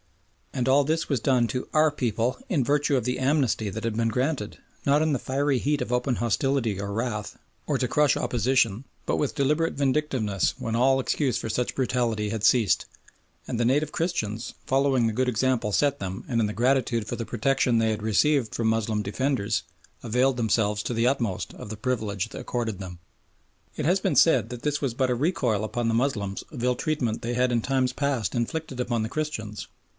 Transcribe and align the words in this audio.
And 0.53 0.67
all 0.67 0.83
this 0.83 1.07
was 1.07 1.19
done 1.19 1.47
to 1.47 1.67
"Our 1.73 1.91
people" 1.91 2.37
in 2.49 2.63
virtue 2.63 2.97
of 2.97 3.03
the 3.03 3.19
"Amnesty" 3.19 3.69
that 3.69 3.83
had 3.83 3.95
been 3.95 4.09
granted, 4.09 4.57
not 4.85 5.01
in 5.01 5.13
the 5.13 5.19
fiery 5.19 5.59
heat 5.59 5.81
of 5.81 5.93
open 5.93 6.15
hostility 6.15 6.79
or 6.81 6.91
wrath, 6.91 7.37
or 7.67 7.77
to 7.77 7.87
crush 7.87 8.17
opposition, 8.17 8.83
but 9.05 9.15
with 9.15 9.35
deliberate 9.35 9.75
vindictiveness 9.75 10.55
when 10.57 10.75
all 10.75 10.99
excuse 10.99 11.37
for 11.37 11.49
such 11.49 11.73
brutality 11.75 12.29
had 12.29 12.43
ceased. 12.43 12.85
And 13.47 13.59
the 13.59 13.65
native 13.65 13.91
Christians, 13.91 14.55
following 14.65 15.05
the 15.07 15.13
good 15.13 15.29
example 15.29 15.71
set 15.71 15.99
them 15.99 16.25
and 16.27 16.41
in 16.41 16.47
gratitude 16.47 17.07
for 17.07 17.15
the 17.15 17.25
protection 17.25 17.77
they 17.77 17.91
had 17.91 18.03
received 18.03 18.53
from 18.53 18.67
Moslem 18.67 19.03
defenders, 19.03 19.63
availed 20.03 20.35
themselves 20.35 20.83
to 20.83 20.93
the 20.93 21.07
utmost 21.07 21.53
of 21.53 21.69
the 21.69 21.77
privilege 21.77 22.33
accorded 22.33 22.79
them. 22.79 22.99
It 23.77 23.85
has 23.85 23.99
been 23.99 24.15
said 24.15 24.49
that 24.49 24.63
this 24.63 24.81
was 24.81 24.93
but 24.95 25.11
a 25.11 25.15
recoil 25.15 25.63
upon 25.63 25.87
the 25.87 25.93
Moslems 25.93 26.43
of 26.51 26.63
ill 26.63 26.75
treatment 26.75 27.21
they 27.21 27.35
had 27.35 27.51
in 27.51 27.61
times 27.61 27.93
past 27.93 28.35
inflicted 28.35 28.79
upon 28.79 29.03
the 29.03 29.09
Christians. 29.09 29.67